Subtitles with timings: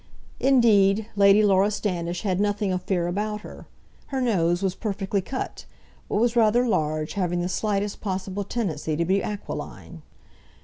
[0.39, 3.67] Indeed, Lady Laura Standish had nothing of fear about her.
[4.07, 5.65] Her nose was perfectly cut,
[6.09, 10.01] but was rather large, having the slightest possible tendency to be aquiline.